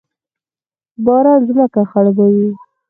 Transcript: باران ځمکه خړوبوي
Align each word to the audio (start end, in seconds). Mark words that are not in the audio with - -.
باران 1.05 1.39
ځمکه 1.47 1.81
خړوبوي 1.89 2.49